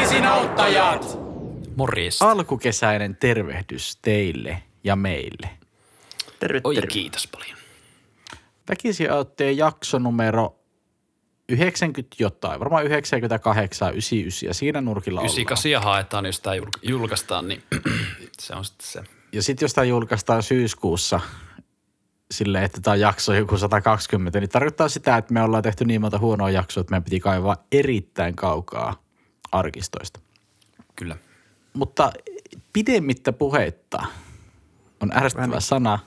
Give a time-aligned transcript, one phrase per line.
[0.00, 1.18] Väkisin auttajat!
[1.76, 2.30] Morjesta.
[2.30, 5.50] Alkukesäinen tervehdys teille ja meille.
[6.38, 6.86] Terve, Oi, terve.
[6.86, 7.58] kiitos paljon.
[8.68, 10.58] Väkisin auttajien jakso numero
[11.48, 15.34] 90 jotain, varmaan 98, 99 ja siinä nurkilla ollaan.
[15.34, 17.62] 98 haetaan, jos tämä julkaistaan, niin
[18.40, 19.02] se on sitten se.
[19.32, 21.20] Ja sitten jos tämä julkaistaan syyskuussa
[22.30, 26.00] silleen, että tämä jakso on joku 120, niin tarkoittaa sitä, että me ollaan tehty niin
[26.00, 29.09] monta huonoa jaksoa, että meidän piti kaivaa erittäin kaukaa
[29.52, 30.20] arkistoista.
[30.96, 31.16] Kyllä.
[31.72, 32.12] Mutta
[32.72, 34.02] pidemmittä puheitta
[35.00, 35.98] on ärsyttävä sana.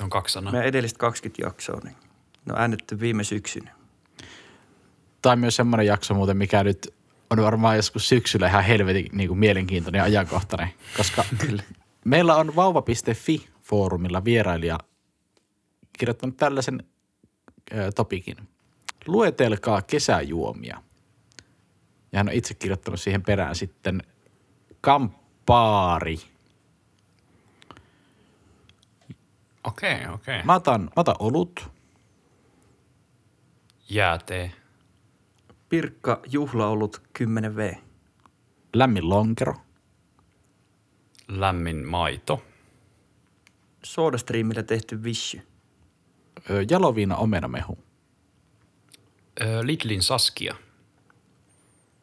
[0.00, 0.52] On kaksi sanaa.
[0.52, 1.96] Meidän edelliset 20 jaksoa, niin
[2.44, 3.70] ne on äännetty viime syksynä.
[5.22, 6.94] Tai myös semmoinen jakso muuten, mikä nyt
[7.30, 11.24] on varmaan joskus syksyllä ihan helvetin niin kuin mielenkiintoinen ja ajankohtainen, koska
[12.04, 14.78] meillä on vauva.fi-foorumilla vierailija
[15.98, 16.82] kirjoittanut tällaisen
[17.72, 18.36] ö, topikin.
[19.06, 20.82] Luetelkaa kesäjuomia.
[22.12, 24.02] Ja hän on itse kirjoittanut siihen perään sitten
[24.80, 26.18] kamppaari.
[29.64, 30.42] Okei, okei.
[30.42, 31.68] Mä otan, mä otan olut,
[33.90, 34.52] Jäätee.
[35.68, 37.78] Pirkka juhlaolut 10V.
[38.74, 39.54] lämmin lonkero,
[41.28, 42.42] Lämmin maito.
[43.84, 45.40] Soodastreamillä tehty vishy.
[46.50, 47.78] ö, jaloviina omenamehu,
[49.40, 50.54] Ö, Lidlin Saskia.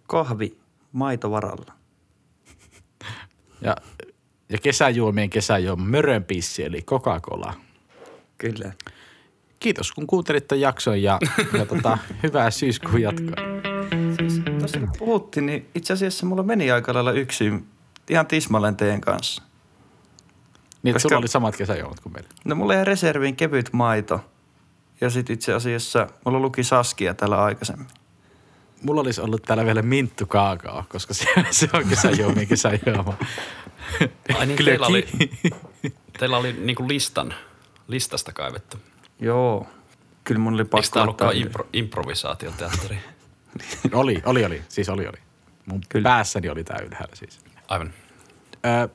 [0.08, 0.58] Kahvi
[0.92, 1.74] maitovaralla.
[3.62, 3.76] ja,
[4.50, 7.54] ja kesäjuomien kesäjuoma mörönpissi eli Coca-Cola.
[8.38, 8.74] Kyllä.
[9.60, 11.20] Kiitos kun kuuntelit tämän jakson ja,
[11.58, 13.36] ja tota, hyvää syyskuun jatkoa.
[14.20, 17.68] Siis, tuossa kun puhuttiin, niin itse asiassa mulla meni aika lailla yksin
[18.10, 19.44] ihan tismalleen teidän kanssa.
[20.84, 22.30] Niin, Koska- sulla oli samat kesäjuomat kuin meillä.
[22.46, 24.26] No mulla jäi reserviin kevyt maito.
[25.02, 27.88] Ja sitten itse asiassa mulla luki Saskia täällä aikaisemmin.
[28.86, 33.18] Mulla olisi ollut täällä vielä minttu kaakao, koska se, se on kesäjuomien kesäjuoma.
[34.38, 35.08] Ai niin, teillä oli,
[36.20, 37.34] teillä oli niinku listan,
[37.88, 38.78] listasta kaivettu.
[39.20, 39.68] Joo.
[40.24, 41.46] Kyllä mun oli Eikö pakko tämä ollutkaan ylös.
[41.46, 42.98] impro, improvisaatioteatteri?
[43.94, 44.62] oli, oli, oli.
[44.70, 45.18] Siis oli, oli.
[45.66, 46.04] Mun Kyllä.
[46.10, 47.40] päässäni oli tää ylhäällä siis.
[47.68, 47.94] Aivan.
[48.66, 48.90] Ö,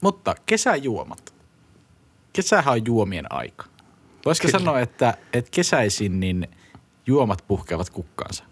[0.00, 1.34] mutta kesäjuomat.
[2.32, 3.64] Kesähän on juomien aika.
[4.24, 4.58] Voisiko Kyllä.
[4.58, 6.48] sanoa, että, että kesäisin niin
[7.06, 8.44] juomat puhkeavat kukkaansa?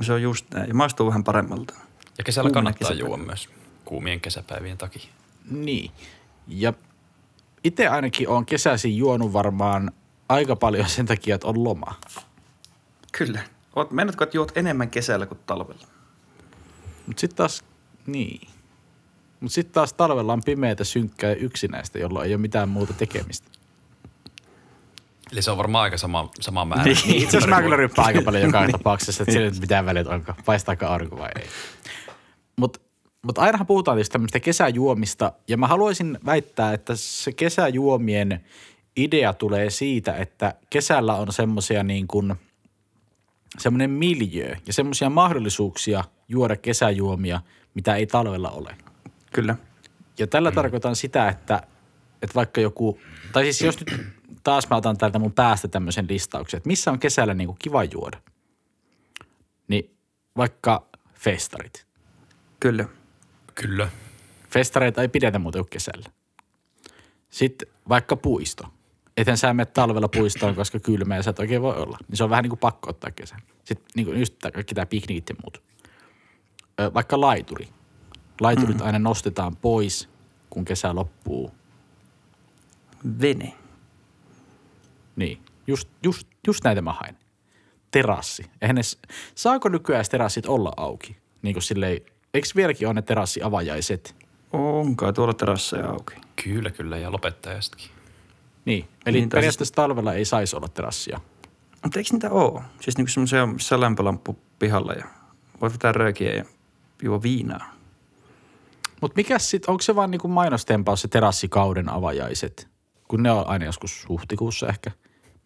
[0.00, 0.68] Se on just näin.
[0.68, 1.74] Ja maistuu vähän paremmalta.
[2.18, 3.48] Ja kesällä Kuumina kannattaa juoda myös
[3.84, 5.10] kuumien kesäpäivien takia.
[5.50, 5.90] Niin.
[6.48, 6.72] Ja
[7.64, 9.92] itse ainakin on kesäisin juonut varmaan
[10.28, 11.94] aika paljon sen takia, että on loma.
[13.12, 13.40] Kyllä.
[13.76, 15.86] Oot, mennätkö, että juot enemmän kesällä kuin talvella?
[17.06, 17.64] Mutta sitten taas,
[18.06, 18.48] niin.
[19.40, 23.57] Mutta sitten taas talvella on pimeätä, synkkää ja yksinäistä, jolloin ei ole mitään muuta tekemistä.
[25.32, 26.84] Eli se on varmaan aika sama, sama määrä.
[26.84, 29.86] Niin, itse asiassa mä kyllä ryppään aika paljon joka tapauksessa, että sillä ei nyt mitään
[29.86, 31.46] väliä, että onko, paistaako aurinko vai ei.
[32.56, 32.80] Mutta
[33.22, 38.40] mut ainahan puhutaan tietysti tämmöistä kesäjuomista, ja mä haluaisin väittää, että se kesäjuomien
[38.96, 42.34] idea tulee siitä, että kesällä on semmoisia niin kuin,
[43.58, 47.40] semmoinen miljö ja semmoisia mahdollisuuksia juoda kesäjuomia,
[47.74, 48.76] mitä ei talvella ole.
[49.32, 49.56] Kyllä.
[50.18, 50.54] Ja tällä mm.
[50.54, 51.62] tarkoitan sitä, että,
[52.22, 53.00] että vaikka joku,
[53.32, 54.17] tai siis jos nyt
[54.48, 57.84] taas mä otan täältä mun päästä tämmöisen listauksen, että missä on kesällä niin kuin kiva
[57.84, 58.20] juoda,
[59.68, 59.96] niin
[60.36, 61.86] vaikka festarit.
[62.60, 62.84] Kyllä.
[63.54, 63.88] Kyllä.
[64.50, 66.10] Festareita ei pidetä muuta kuin kesällä.
[67.30, 68.64] Sitten vaikka puisto.
[69.16, 71.98] Ethän sä mene talvella puistoon, koska kylmä ja sä et oikein voi olla.
[72.08, 73.40] Niin se on vähän niin kuin pakko ottaa kesän.
[73.64, 75.62] Sitten niin kuin just tää- kaikki tämä piknikit ja muut.
[76.80, 77.68] Ö, Vaikka laituri.
[78.40, 78.86] Laiturit mm.
[78.86, 80.08] aina nostetaan pois,
[80.50, 81.50] kun kesä loppuu.
[83.20, 83.54] Vene.
[85.18, 87.16] Niin, just, just, just näitä mä hain.
[87.90, 88.50] Terassi.
[88.62, 88.82] Eihän ne,
[89.34, 91.16] saako nykyään terassit olla auki?
[91.42, 92.00] Niin kuin silleen,
[92.34, 94.16] eikö vieläkin ole ne terassiavajaiset?
[94.52, 96.14] Onkaan tuolla terasseja auki.
[96.44, 96.96] Kyllä, kyllä.
[96.96, 97.90] Ja lopettajastakin.
[98.64, 101.20] Niin, eli Niin, tai periaatteessa talvella ei saisi olla terassia.
[101.82, 102.62] Mutta eikö niitä oo?
[102.80, 105.04] Siis niinku semmoisia, missä on lämpölamppu pihalla ja
[105.60, 106.44] voit vetää röökiä ja
[107.02, 107.74] juo viinaa.
[109.00, 112.68] Mutta mikä sitten, onko se vaan niinku mainostempaus se terassikauden avajaiset?
[113.08, 114.90] Kun ne on aina joskus huhtikuussa ehkä.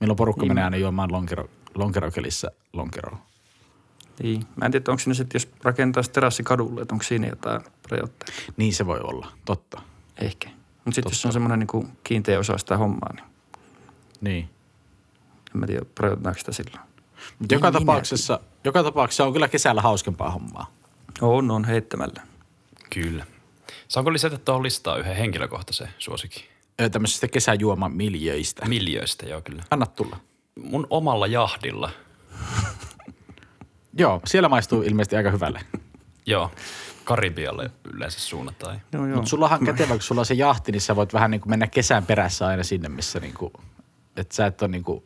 [0.02, 0.50] Milloin porukka Niin.
[0.50, 3.18] menee aina juomaan lonkero, lonkerokelissä lonkeroa.
[4.22, 4.46] Niin.
[4.56, 7.60] Mä en tiedä, onko siinä sitten, jos rakentaisi terassi kadulle, että onko siinä jotain
[7.90, 8.32] rajoitteita.
[8.56, 9.82] Niin se voi olla, totta.
[10.18, 10.48] Ehkä.
[10.84, 13.24] Mutta sitten jos on semmoinen niinku kiinteä osa sitä hommaa, niin
[14.20, 14.44] Niin.
[15.54, 16.80] en mä tiedä, rajoitetaanko sitä silloin.
[17.38, 20.70] Mutta joka, minä tapauksessa, joka tapauksessa on kyllä kesällä hauskempaa hommaa.
[21.20, 22.22] On, on heittämällä.
[22.90, 23.26] Kyllä.
[23.88, 26.42] Saanko lisätä tuohon listaan yhden henkilökohtaisen suosikin?
[26.92, 28.68] Tämmöisistä kesäjuomamiljöistä.
[28.68, 29.62] Miljöistä, joo kyllä.
[29.70, 30.16] Anna tulla.
[30.62, 31.90] Mun omalla jahdilla
[33.98, 35.60] Joo, siellä maistuu ilmeisesti aika hyvälle.
[36.26, 36.50] Joo,
[37.04, 38.82] Karibialle yleensä suunnataan.
[38.92, 39.16] Joo, joo.
[39.16, 41.50] Mutta sullahan on kätevä, kun sulla on se jahti, niin sä voit vähän niin kuin
[41.50, 43.52] mennä kesän perässä aina sinne, missä niin kuin,
[44.16, 45.04] että sä et ole niin kuin,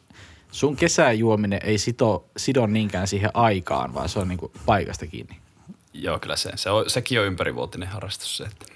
[0.50, 5.36] sun kesäjuominen ei sito, sido niinkään siihen aikaan, vaan se on niin kuin paikasta kiinni.
[5.92, 8.66] Joo, kyllä se, se on, sekin on ympärivuotinen harrastus se, että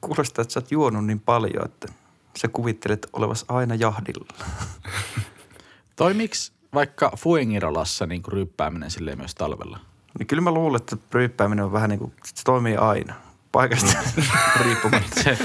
[0.00, 1.88] Kuulostaa, että sä oot juonut niin paljon, että
[2.38, 4.34] sä kuvittelet olevas aina jahdilla.
[5.96, 9.80] Toimiks vaikka Fuengirolassa niin kuin ryppääminen silleen myös talvella?
[10.18, 13.14] Niin kyllä mä luulen, että ryyppääminen on vähän niin kuin, se toimii aina.
[13.52, 13.92] Paikasta
[14.64, 15.22] riippumatta.
[15.22, 15.38] Se,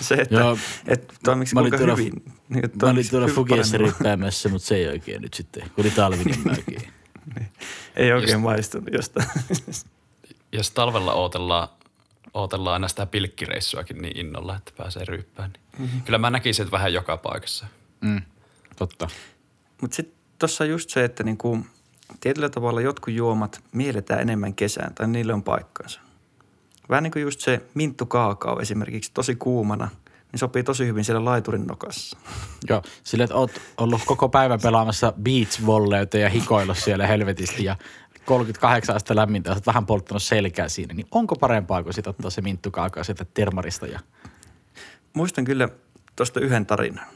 [0.00, 0.58] Se, että Joo.
[0.86, 2.22] et, toimiko Mä olin kuinka tuolla- hyvin.
[2.48, 3.80] Niin, että mä olin tuolla paremmin?
[3.80, 6.88] ryppäämässä, mutta se ei oikein nyt sitten, kun oli talvi, niin mä oikein.
[7.96, 9.26] Ei oikein Just- maistunut jostain.
[10.52, 11.68] jos talvella ootellaan,
[12.36, 16.02] ootellaan aina sitä pilkkireissuakin niin innolla, että pääsee ryyppään, niin mm-hmm.
[16.02, 17.66] kyllä mä näkisin, että vähän joka paikassa.
[18.00, 18.22] Mm,
[18.76, 19.08] totta.
[19.80, 21.66] Mutta sitten tuossa on just se, että niinku,
[22.20, 26.00] tietyllä tavalla jotkut juomat mielletään enemmän kesään tai niille on paikkansa.
[26.88, 29.88] Vähän niin kuin just se minttu kaakao esimerkiksi tosi kuumana,
[30.32, 32.16] niin sopii tosi hyvin siellä laiturin nokassa.
[32.68, 37.76] Joo, sille, että oot ollut koko päivän pelaamassa beach volleyta ja hikoillut siellä helvetisti ja
[38.26, 42.42] 38 astetta lämmintä, oot vähän polttanut selkää siinä, niin onko parempaa kuin sit ottaa se
[42.42, 44.00] minttu kaakao sieltä termarista ja
[45.16, 45.68] Muistan kyllä
[46.16, 47.06] tuosta yhden tarinan,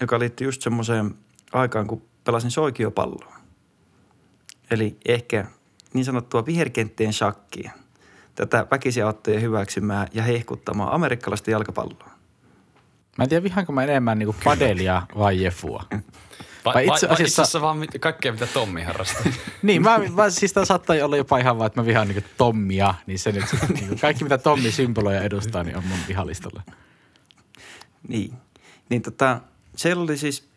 [0.00, 1.14] joka liittyy just semmoiseen
[1.52, 3.36] aikaan, kun pelasin soikiopalloa.
[4.70, 5.46] Eli ehkä
[5.94, 7.70] niin sanottua viherkenttien shakkia.
[8.34, 12.10] Tätä väkisiauttojen hyväksymää ja hehkuttamaa amerikkalaista jalkapalloa.
[13.18, 15.84] Mä en tiedä vihaanko mä enemmän niinku padelia vai jefua.
[16.64, 19.22] Vai, Vai vai, itse vai asiassa- itse asiassa vaan mit- kaikkea, mitä Tommi harrastaa.
[19.62, 22.94] Niin, mä, mä siis tää saattaa olla jopa ihan vaan, että mä vihaan niinku Tommia,
[23.06, 26.62] niin se nyt niinku, kaikki mitä Tommi symboloja edustaa, niin on mun vihalistalla.
[28.08, 28.34] Niin.
[28.88, 29.40] Niin tota,
[29.76, 30.48] siellä oli siis,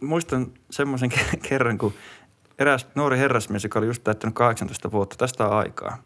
[0.00, 1.94] muistan semmoisen ke- kerran, kun
[2.58, 6.02] eräs nuori herrasmies, joka oli just täyttänyt 18 vuotta tästä aikaa,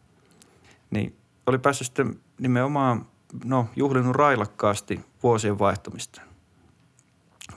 [0.91, 1.17] niin
[1.47, 3.07] oli päässyt sitten nimenomaan,
[3.45, 6.21] no, juhlinut railakkaasti vuosien vaihtumista.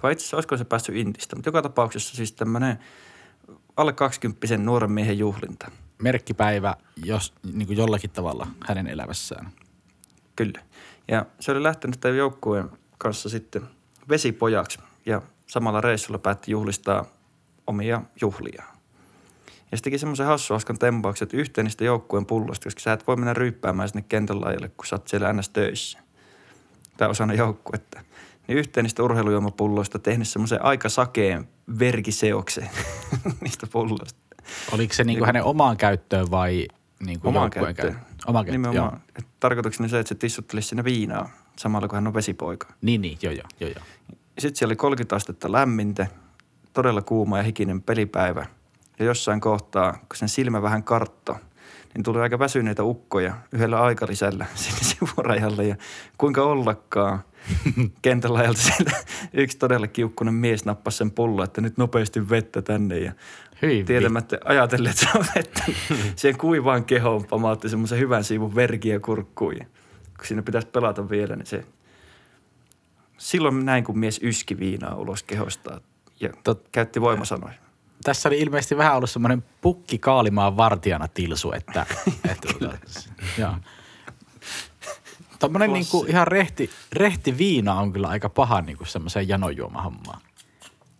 [0.03, 2.79] Vai itse asiassa olisiko se päässyt Intistä, mutta joka tapauksessa siis tämmöinen
[3.77, 5.71] alle 20 nuoren miehen juhlinta.
[5.97, 9.51] Merkkipäivä jos, niinku jollakin tavalla hänen elämässään.
[10.35, 10.61] Kyllä.
[11.07, 13.61] Ja se oli lähtenyt tämän joukkueen kanssa sitten
[14.09, 17.05] vesipojaksi ja samalla reissulla päätti juhlistaa
[17.67, 18.63] omia juhlia.
[19.71, 23.07] Ja se teki semmoisen hassu haskan tempauksen, että yhteen niistä joukkueen pullosta, koska sä et
[23.07, 25.49] voi mennä ryppäämään sinne kentän laajalle, kun sä oot siellä ns.
[25.49, 25.99] töissä.
[26.97, 28.01] Tai osana joukkuetta.
[28.51, 31.47] Niin yhteen niistä urheilujuomapulloista tehnyt semmoisen aika sakeen
[31.79, 32.69] verkiseoksen
[33.41, 34.19] niistä pulloista.
[34.71, 36.67] Oliko se niinku hänen omaan käyttöön vai
[37.05, 37.75] niinku Omaan käyttöön.
[37.75, 38.05] käyttöön?
[38.27, 39.01] Omaan käyttöön, Nimenomaan.
[39.17, 39.23] joo.
[39.39, 42.67] Tarkoituksena se, että se tissuttelisi sinne viinaa samalla kun hän on vesipoika.
[42.81, 43.83] Niin, niin, joo, joo, joo, joo.
[44.39, 46.07] Sitten siellä oli 30 astetta lämmintä,
[46.73, 48.45] todella kuuma ja hikinen pelipäivä.
[48.99, 51.37] Ja jossain kohtaa, kun sen silmä vähän kartto,
[51.93, 55.63] niin tuli aika väsyneitä ukkoja yhdellä aikalisällä sinne sivurajalle.
[55.63, 55.75] Ja
[56.17, 57.19] kuinka ollakaan
[58.01, 58.91] kentällä ajalta sieltä
[59.33, 62.97] yksi todella kiukkunen mies nappasi sen pullon, että nyt nopeasti vettä tänne.
[62.97, 63.11] Ja
[63.61, 65.63] Hyi tietämättä ajatellen, että se on vettä,
[66.15, 69.57] siihen kuivaan kehoon pamautti semmoisen hyvän siivun verkiä kurkkuun.
[69.57, 69.65] Ja
[70.17, 71.65] kun siinä pitäisi pelata vielä, niin se
[73.17, 75.81] silloin näin, kun mies yski viinaa ulos kehostaan
[76.19, 77.70] ja Tot- käytti voimasanoja.
[78.03, 81.85] Tässä oli ilmeisesti vähän ollut semmoinen pukki kaalimaan vartijana tilsu, että,
[82.31, 82.77] että tota,
[83.37, 83.55] joo.
[85.39, 90.21] Tuommoinen niinku ihan rehti, rehti viina on kyllä aika paha niinku semmoiseen janojuomahommaan.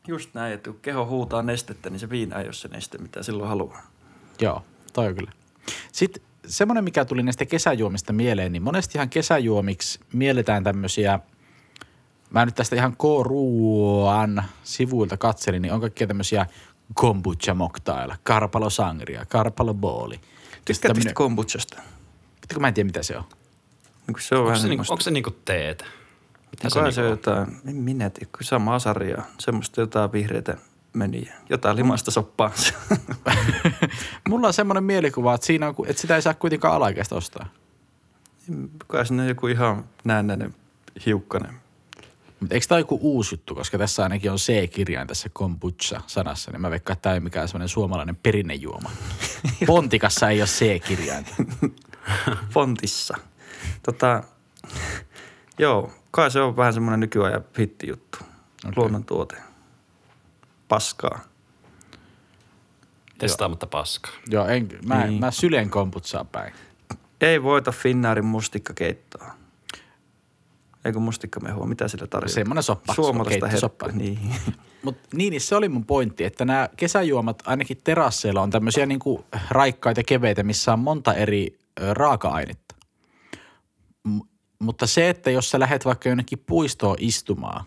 [0.07, 3.23] Just näin, että kun keho huutaa nestettä, niin se viina ei ole se neste, mitä
[3.23, 3.81] silloin haluaa.
[4.41, 5.31] Joo, toi on kyllä.
[5.91, 11.19] Sitten semmoinen, mikä tuli näistä kesäjuomista mieleen, niin monestihan kesäjuomiksi mielletään tämmöisiä,
[12.29, 16.45] mä nyt tästä ihan K-ruoan sivuilta katselin, niin on kaikkia tämmöisiä
[16.93, 20.19] kombucha mocktailla, karpalo sangria, karpalo booli.
[20.65, 21.81] Tykkäätkö tästä kombuchasta?
[22.53, 23.24] kun mä en tiedä, mitä se on.
[24.07, 25.86] Niin kun se on Onko vähän se, niinku, onko se niinku teetä?
[26.51, 27.12] Mitä No se, niinku on on?
[27.12, 30.57] jotain, en minä tiedä, kun samaa sarjaa, semmoista jotain vihreitä
[30.93, 32.51] möniä, jotain limasta soppaa.
[34.29, 37.45] Mulla on semmoinen mielikuva, että, siinä on, että sitä ei saa kuitenkaan alaikäistä ostaa.
[38.88, 40.55] Kai sinne joku ihan näennäinen
[41.05, 41.55] hiukkanen.
[42.41, 46.71] Mutta eikö tämä joku uusi juttu, koska tässä ainakin on C-kirjain tässä kombucha-sanassa, niin mä
[46.71, 48.91] veikkaan, että tämä ei ole mikään semmoinen suomalainen perinnejuoma.
[49.67, 51.31] Pontikassa ei ole C-kirjainta.
[52.53, 53.17] Fontissa.
[53.83, 54.24] Tota,
[55.60, 58.17] joo, kai se on vähän semmoinen nykyajan hittijuttu.
[58.21, 58.74] Okay.
[58.75, 59.36] Luonnontuote.
[60.67, 61.19] Paskaa.
[63.17, 64.13] Testaamatta paskaa.
[64.27, 65.10] Joo, en, mä, niin.
[65.10, 65.19] Niin.
[65.19, 66.53] mä sylen kombuchaa päin.
[67.21, 69.40] Ei voita Finnaarin mustikkakeittoa.
[70.85, 72.33] Eikö mustikkamehua, mitä sillä tarjotaan?
[72.33, 73.88] Semmoinen soppa, Suomalaista herkkua.
[73.93, 74.19] Niin.
[74.83, 79.25] Mutta niin, niin se oli mun pointti, että nämä kesäjuomat ainakin terasseilla on tämmöisiä niinku
[79.50, 81.59] raikkaita keveitä, missä on monta eri
[81.91, 82.75] raaka-ainetta.
[84.03, 84.19] M-
[84.59, 87.65] mutta se, että jos sä lähdet vaikka jonnekin puistoon istumaan,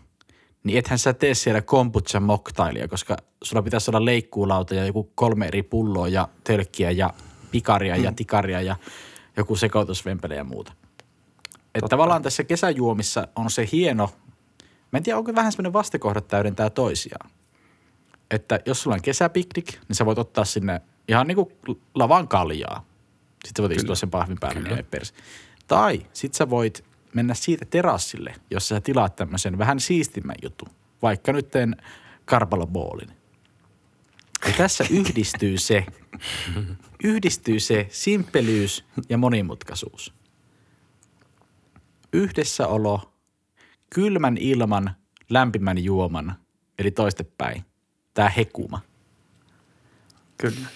[0.64, 5.46] niin ethän sä tee siellä kombucha moktailia, koska sulla pitäisi olla leikkuulauta ja joku kolme
[5.46, 7.14] eri pulloa ja tölkkiä ja
[7.50, 8.76] pikaria ja tikaria ja
[9.36, 10.72] joku sekoitusvempele ja muuta.
[11.74, 14.10] Että tavallaan tässä kesäjuomissa on se hieno,
[14.92, 17.30] mä en tiedä onko vähän semmoinen vastakohdat täydentää toisiaan.
[18.30, 22.84] Että jos sulla on kesäpiknik, niin sä voit ottaa sinne ihan niin kuin lavan kaljaa.
[23.44, 25.14] Sitten sä voit istua sen pahvin päälle ja perse.
[25.66, 30.68] Tai sit sä voit mennä siitä terassille, jossa sä tilaat tämmöisen vähän siistimmän jutun.
[31.02, 31.76] Vaikka nyt teen
[32.24, 33.08] karpaloboolin.
[34.46, 35.86] Ja tässä yhdistyy se,
[37.04, 40.14] yhdistyy se simppelyys ja monimutkaisuus.
[42.14, 43.12] Yhdessäolo,
[43.94, 44.90] kylmän ilman,
[45.30, 46.34] lämpimän juoman,
[46.78, 47.64] eli toistepäin.
[48.14, 48.80] Tämä hekuma.
[50.38, 50.66] Kyllä.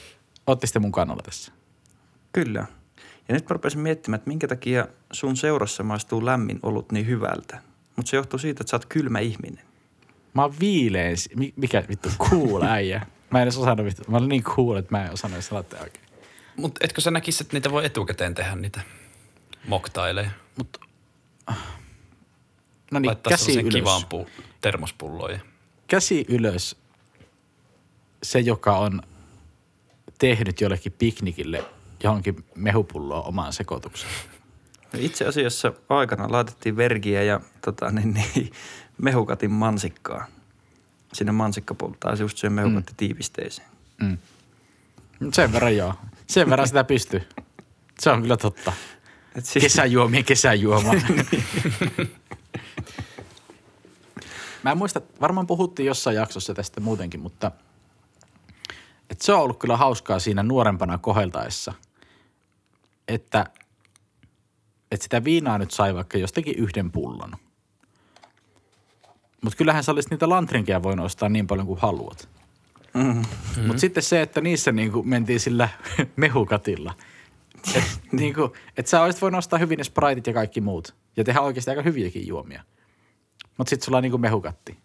[0.46, 1.52] Ootte sitten mun kannalla tässä?
[2.32, 2.66] Kyllä.
[3.28, 7.62] Ja nyt mä rupesin miettimään, että minkä takia sun seurassa maistuu lämmin olut niin hyvältä.
[7.96, 9.64] Mutta se johtuu siitä, että sä oot kylmä ihminen.
[10.34, 10.54] Mä oon
[11.34, 13.06] mi- mikä vittu cool äijä.
[13.30, 14.02] Mä en edes osannut vittu.
[14.08, 16.04] Mä olin niin cool, että mä en osannut edes sanoa oikein.
[16.56, 18.80] Mutta etkö sä näkisi, että niitä voi etukäteen tehdä niitä
[19.68, 20.30] moktaileja?
[22.90, 23.74] No niin, Laittaa käsi ylös.
[23.74, 25.30] kivaan pu- termospulloon.
[25.32, 25.38] ja-
[25.86, 26.76] Käsi ylös.
[28.22, 29.02] Se, joka on
[30.18, 31.64] tehnyt jollekin piknikille
[32.02, 34.08] johonkin mehupulloon omaan sekoituksen.
[34.92, 38.52] No Itse asiassa aikana laitettiin vergiä ja tota, niin, niin,
[38.98, 40.26] mehukatin mansikkaa
[41.12, 43.68] sinne mansikkapultaan, just siihen mehukatti tiivisteeseen.
[45.20, 45.94] Mut Sen verran joo.
[46.26, 47.22] Sen verran sitä pystyy.
[48.00, 48.72] Se on kyllä totta.
[49.44, 50.92] Siis, Kesäjuomien kesäjuoma.
[54.62, 57.50] Mä en muista, varmaan puhuttiin jossain jaksossa tästä muutenkin, mutta
[59.10, 61.74] et se on ollut kyllä hauskaa siinä nuorempana koheltaessa,
[63.08, 63.46] että,
[64.92, 67.32] että sitä viinaa nyt sai vaikka jostakin yhden pullon.
[69.42, 72.28] Mutta kyllähän sä olisit niitä lantrinkeja voinut ostaa niin paljon kuin haluat.
[72.94, 73.22] mm,
[73.66, 75.68] Mutta sitten se, että niissä niinku mentiin sillä
[76.16, 76.94] mehukatilla.
[77.74, 80.94] Että niinku, et sä olisit voinut ostaa hyvin ne spritit ja kaikki muut.
[81.16, 82.62] Ja tehdä oikeasti aika hyviäkin juomia.
[83.56, 84.78] Mutta sitten sulla on niinku mehukatti.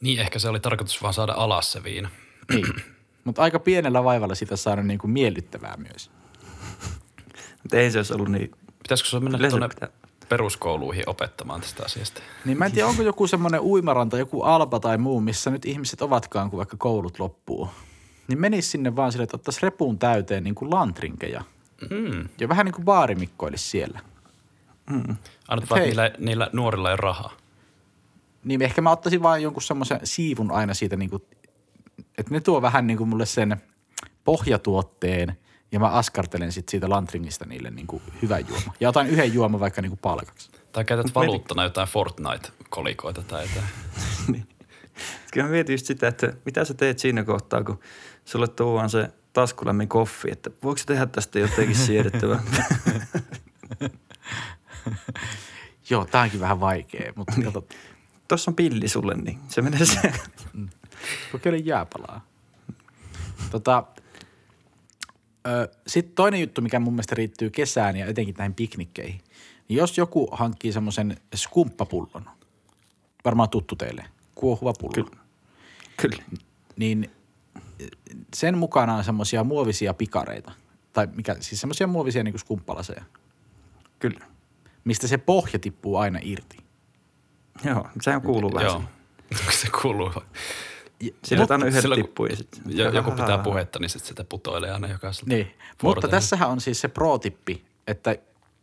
[0.00, 2.10] Niin, ehkä se oli tarkoitus vaan saada alas se viina.
[2.52, 2.66] Niin.
[3.24, 6.10] Mutta aika pienellä vaivalla sitä saada niinku miellyttävää myös.
[7.62, 8.50] mutta ei se olisi ollut niin.
[8.82, 9.88] Pitäisikö se mennä tuonne pitää-
[10.28, 12.22] peruskouluihin opettamaan tästä asiasta?
[12.44, 16.02] Niin mä en tiedä, onko joku semmoinen uimaranta, joku alpa tai muu, missä nyt ihmiset
[16.02, 17.68] ovatkaan, kun vaikka koulut loppuu.
[18.30, 21.44] Niin menis sinne vaan sille, että ottaisi repuun täyteen niin kuin lantrinkeja.
[21.90, 22.28] Mm.
[22.40, 24.00] Ja vähän niin kuin baarimikkoilisi siellä.
[25.48, 27.32] Annat vaan, niillä, niillä nuorilla ei rahaa.
[28.44, 31.22] Niin ehkä mä ottaisin vaan jonkun semmoisen siivun aina siitä, niin kuin,
[32.18, 33.56] että ne tuo vähän niin kuin mulle sen
[34.24, 35.36] pohjatuotteen
[35.72, 38.74] ja mä askartelen sit siitä lantringista niille niin kuin hyvän juoma.
[38.80, 40.50] Ja otan yhden juoman vaikka niin kuin palkaksi.
[40.72, 43.66] Tai käytät Mut valuuttana jotain Fortnite-kolikoita tai jotain.
[45.32, 47.80] Kyllä mä mietin just sitä, että mitä sä teet siinä kohtaa, kun
[48.24, 52.42] sulle tuodaan se taskulämmin koffi, että voiko tehdä tästä jotenkin siedettävää?
[55.90, 57.66] Joo, tää onkin vähän vaikea, mutta kato,
[58.28, 60.12] Tuossa on pilli sulle, niin se menee se.
[61.32, 62.26] kokeile jääpalaa.
[63.50, 63.84] Tota,
[65.86, 69.20] Sitten toinen juttu, mikä mun mielestä riittyy kesään ja etenkin näihin piknikkeihin.
[69.68, 72.30] Niin jos joku hankkii semmoisen skumppapullon,
[73.24, 74.92] varmaan tuttu teille, kuohuva pullo.
[74.92, 75.16] Kyllä.
[75.96, 76.22] Kyllä.
[76.76, 77.10] niin
[78.36, 80.52] sen mukana on semmoisia muovisia pikareita.
[80.92, 83.04] Tai mikä, siis semmoisia muovisia niin skumppalaseja,
[83.98, 84.20] Kyllä.
[84.84, 86.56] mistä se pohja tippuu aina irti.
[87.64, 88.66] Joo, sehän kuuluu vähän.
[88.70, 88.82] Joo.
[89.62, 90.12] se kuuluu.
[91.24, 92.62] Sillä Mutta aina yhden silloin, kun tippuu ja sitten.
[92.66, 95.28] jo- Joku pitää puhetta, niin sit sitä putoilee aina jokaiselta.
[95.34, 95.50] Niin,
[95.82, 98.16] mutta tässähän on siis se pro-tippi, että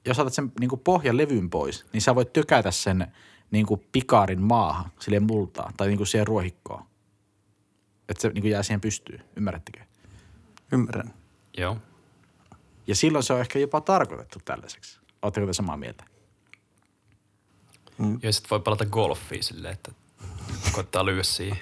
[0.06, 3.08] jos otat sen niin pohjan levyn pois, niin sä voit tökätä sen
[3.51, 6.84] niin pikaarin maahan, sille multaan tai niin siihen ruohikkoon.
[8.10, 9.80] Että se niin jää siihen pystyyn, ymmärrättekö?
[10.72, 11.14] Ymmärrän.
[11.58, 11.78] Joo.
[12.88, 15.00] Ja silloin se on ehkä jopa tarkoitettu tällaiseksi.
[15.22, 16.04] Oletteko te samaa mieltä?
[18.24, 19.92] Ja sit voi palata golfiin silleen, että
[20.72, 21.58] koittaa lyödä siihen.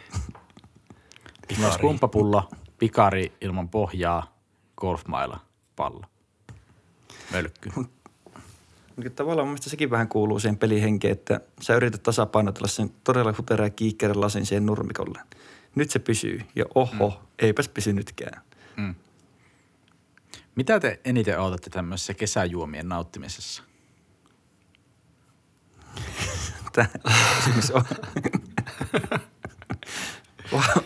[1.47, 1.73] Pikari.
[1.73, 4.35] Skumppapullo, pikari ilman pohjaa,
[4.77, 5.39] golfmailla,
[5.75, 6.01] pallo.
[7.31, 7.71] Mölkky.
[7.75, 13.71] Mutta tavallaan mun sekin vähän kuuluu siihen pelihenkeen, että sä yrität tasapainotella sen todella huteraan
[13.71, 15.19] kiikkeiden lasin siihen nurmikolle.
[15.75, 17.27] Nyt se pysyy ja oho, mm.
[17.39, 18.41] eipäs pysynytkään.
[20.55, 23.63] Mitä te eniten odotatte tämmöisessä kesäjuomien nauttimisessa?
[26.73, 26.87] Tämä
[27.35, 27.83] kysymys on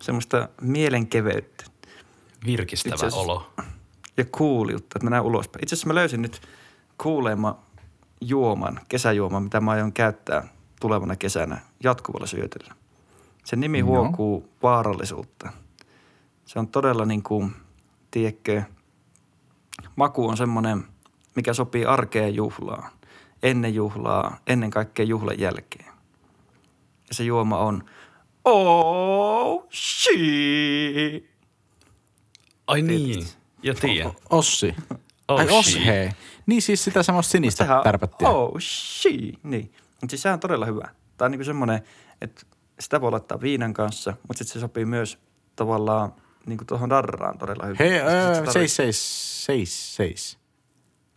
[0.00, 1.64] semmoista mielenkeveyttä.
[2.46, 3.52] Virkistävä Itse asiassa- olo.
[4.16, 5.64] ja kuuliutta, että mennään ulospäin.
[5.64, 6.42] Itse asiassa mä löysin nyt
[6.98, 7.62] kuuleema
[8.20, 10.48] juoman, kesäjuoman, mitä mä aion käyttää
[10.80, 12.74] tulevana kesänä jatkuvalla syötöllä.
[13.44, 13.86] Sen nimi Joo.
[13.88, 15.52] huokuu vaarallisuutta.
[16.44, 17.52] Se on todella niin kuin,
[18.10, 18.62] tiedätkö,
[19.96, 20.84] maku on semmoinen,
[21.36, 22.90] mikä sopii arkeen juhlaan.
[23.42, 25.92] Ennen juhlaa, ennen kaikkea juhlan jälkeen.
[27.08, 27.84] Ja se juoma on
[28.44, 31.30] Oh, shit.
[32.66, 33.26] Ai niin,
[33.62, 34.12] jo tiedän.
[34.30, 34.74] Ossi.
[35.28, 35.76] Oh, Ai shit.
[35.76, 36.14] Oshee.
[36.46, 38.28] Niin siis sitä semmoista sinistä tärpättiä.
[38.28, 39.44] Oh, shit.
[39.44, 39.72] Niin.
[40.00, 40.88] Mutta siis sehän on todella hyvä.
[41.16, 41.82] Tämä on niinku semmoinen,
[42.20, 42.42] että
[42.80, 45.18] sitä voi laittaa viinan kanssa, mutta sitten se sopii myös
[45.56, 46.12] tavallaan
[46.46, 47.78] niinku tuohon darraan todella hyvin.
[47.78, 50.38] Hei, se öö, seis, seis, seis, seis.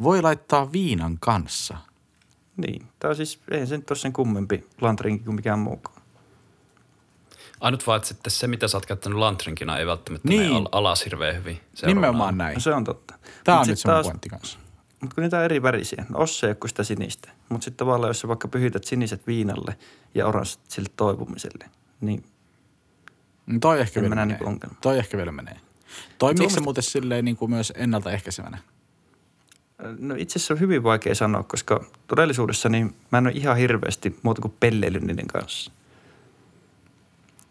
[0.04, 1.78] Voi laittaa viinan kanssa.
[2.58, 2.88] Niin.
[3.00, 6.02] Tämä on siis, eihän se nyt ole sen kummempi lantrinki kuin mikään muukaan.
[7.62, 10.40] Ainut vaan, että sitten se, mitä sä oot käyttänyt lantrinkina, ei välttämättä Niin.
[10.40, 10.52] niin.
[10.54, 11.56] mene al- alas hirveän hyvin.
[11.74, 12.54] seuraavana Nimenomaan näin.
[12.54, 13.14] No se on totta.
[13.44, 14.60] Tämä Mut on nyt semmoinen taas- pointti kanssa.
[15.04, 16.06] Mutta kun niitä on eri värisiä.
[16.10, 17.30] No Osse ei ole kuin sitä sinistä.
[17.50, 19.76] Mutta sitten tavallaan, jos sä vaikka pyhität siniset viinalle
[20.16, 21.66] ja oranssit sille toipumiselle,
[22.02, 22.24] niin
[23.48, 24.26] No toi ehkä vielä menee.
[24.26, 24.78] niinku ongelmaa.
[24.82, 25.56] Toi ehkä vielä menee.
[26.18, 28.58] Toimiiko se muuten silleen niin kuin myös ennaltaehkäisevänä?
[30.00, 34.20] No itse asiassa on hyvin vaikea sanoa, koska todellisuudessa niin mä en ole ihan hirveästi
[34.24, 35.72] muuta kuin pelleillyt niiden kanssa.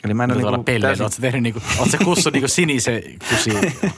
[0.04, 3.02] Eli mä en ole Tuolla niinku pelleillä, täysin- sä tehnyt niinku, sä kussu niinku sinisen
[3.28, 3.50] kusi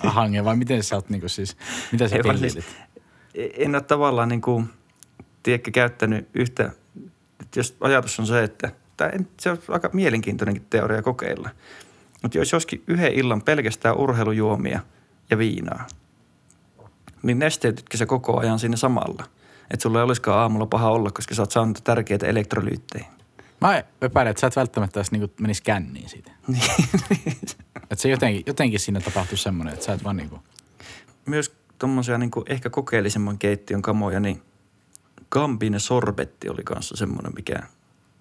[0.02, 1.56] hange vai miten sä oot niinku siis,
[1.92, 2.64] mitä sä vaan pelleilit?
[3.34, 4.68] En ole tavallaan niin kuin,
[5.42, 6.70] tiedätkö, käyttänyt yhtä,
[7.40, 11.50] että jos ajatus on se, että tai en, se on aika mielenkiintoinenkin teoria kokeilla.
[12.22, 14.80] Mutta jos joskin yhden illan pelkästään urheilujuomia
[15.30, 15.86] ja viinaa,
[17.22, 19.24] niin nesteytytkö se koko ajan siinä samalla?
[19.70, 23.06] Että sulla ei olisikaan aamulla paha olla, koska sä oot saanut tärkeitä elektrolyyttejä.
[23.60, 26.30] Mä epäilen, että sä et välttämättä edes niinku menis känniin siitä.
[27.90, 30.40] että se jotenkin, jotenkin siinä tapahtuu semmoinen, että sä et vaan niinku,
[31.26, 34.42] Myös tuommoisia niin ehkä kokeellisemman keittiön kamoja, niin
[35.30, 37.62] Gambine sorbetti oli kanssa semmoinen, mikä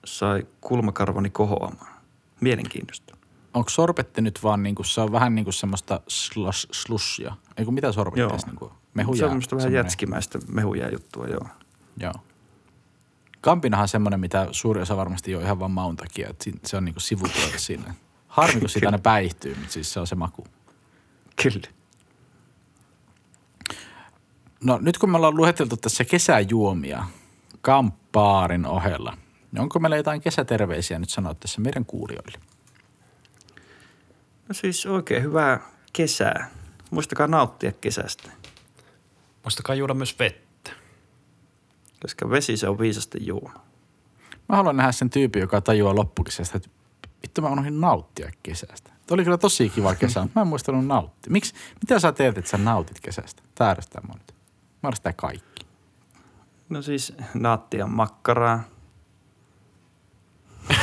[0.06, 1.94] sai kulmakarvani kohoamaan.
[2.42, 3.18] Mielenkiintoista.
[3.54, 7.36] onko sorbetti nyt vaan niinku, se on vähän niinku semmoista slush, slushia.
[7.58, 8.30] Ei kun mitä sorbetti Joo.
[8.30, 9.18] edes niinku, mehuja.
[9.18, 11.48] Se on semmoista vähän semmoinen- jätskimäistä mehujää juttua, joo.
[11.98, 12.14] Joo.
[13.42, 16.86] Kampinahan on semmoinen, mitä suuri osa varmasti jo ihan vaan maun takia, että se on
[16.86, 17.94] niinku sivutuote siinä.
[18.28, 20.48] Harmi, kun siitä aina päihtyy, mutta siis se on se maku.
[21.44, 21.68] Kyllä.
[24.64, 27.06] No nyt kun me ollaan lueteltu tässä kesäjuomia
[27.62, 29.18] kamppaarin ohella,
[29.52, 32.40] niin onko meillä jotain kesäterveisiä nyt sanoa tässä meidän kuulijoille?
[34.50, 35.60] No siis oikein hyvää
[35.94, 36.50] kesää.
[36.92, 38.32] Muistakaa nauttia kesästä,
[39.44, 40.72] Muistakaa juoda myös vettä.
[42.02, 43.54] koska vesi se on viisasten juoma.
[44.50, 46.70] Mä haluan nähdä sen tyypin, joka tajuaa loppukesästä, että
[47.24, 48.92] vittu mä unohdin nauttia kesästä.
[49.08, 51.32] Tuo oli kyllä tosi kiva kesä, mutta mä en muistanut nauttia.
[51.32, 53.44] Miksi, mitä sä teet, että sä nautit kesästä?
[54.08, 54.33] Mua nyt.
[54.84, 55.66] Mä ärsyttää kaikki.
[56.70, 58.64] No siis naattia makkaraa.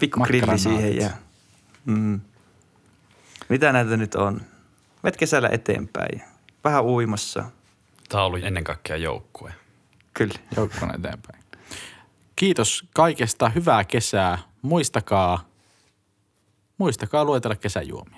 [0.00, 1.10] Pikku grilli siihen ja...
[1.84, 2.20] Mm.
[3.48, 4.40] Mitä näitä nyt on?
[5.02, 6.22] Met kesällä eteenpäin.
[6.64, 7.44] Vähän uimassa.
[8.08, 9.54] Tämä oli ennen kaikkea joukkue.
[10.14, 10.34] Kyllä.
[10.56, 11.44] Joukkona eteenpäin.
[12.36, 13.48] Kiitos kaikesta.
[13.48, 14.38] Hyvää kesää.
[14.62, 15.48] Muistakaa,
[16.78, 18.17] muistakaa luetella kesäjuomia.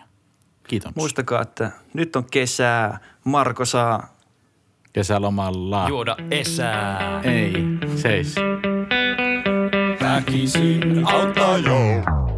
[0.71, 0.97] Kiitos.
[0.97, 2.99] Muistakaa, että nyt on kesää.
[3.25, 4.15] Marko saa
[4.93, 5.89] Kesälomalla.
[5.89, 7.21] Juoda esää.
[7.23, 7.53] Ei,
[7.97, 8.35] seis.
[10.03, 12.30] Väkisin auttaa jo.